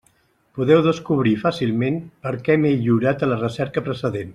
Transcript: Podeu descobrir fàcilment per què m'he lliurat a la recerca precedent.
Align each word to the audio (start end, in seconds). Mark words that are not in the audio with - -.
Podeu 0.59 0.79
descobrir 0.87 1.35
fàcilment 1.43 2.01
per 2.25 2.35
què 2.49 2.59
m'he 2.63 2.75
lliurat 2.81 3.23
a 3.23 3.31
la 3.35 3.41
recerca 3.47 3.87
precedent. 3.91 4.29